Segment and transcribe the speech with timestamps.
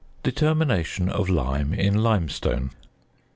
[0.23, 2.71] ~Determination of Lime in Limestone.